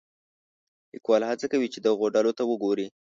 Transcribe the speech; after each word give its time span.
لیکوال 0.91 1.21
هڅه 1.29 1.45
کوي 1.51 1.67
چې 1.73 1.79
دغو 1.87 2.05
ډلو 2.15 2.31
ته 2.37 2.43
وګوري. 2.47 2.87